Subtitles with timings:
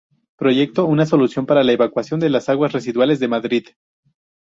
[0.35, 3.65] Proyectó una solución para la evacuación de las aguas residuales de Madrid.